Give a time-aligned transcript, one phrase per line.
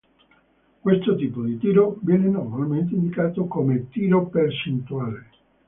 [0.79, 5.29] Questo tipo di tiro viene normalmente indicato come "tiro percentuale".